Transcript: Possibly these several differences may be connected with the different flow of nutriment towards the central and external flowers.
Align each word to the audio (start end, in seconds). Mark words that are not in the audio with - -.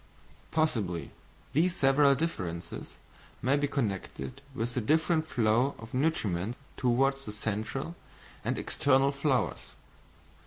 Possibly 0.49 1.11
these 1.53 1.75
several 1.75 2.15
differences 2.15 2.95
may 3.43 3.55
be 3.55 3.67
connected 3.67 4.41
with 4.55 4.73
the 4.73 4.81
different 4.81 5.27
flow 5.27 5.75
of 5.77 5.93
nutriment 5.93 6.55
towards 6.75 7.27
the 7.27 7.31
central 7.31 7.95
and 8.43 8.57
external 8.57 9.11
flowers. 9.11 9.75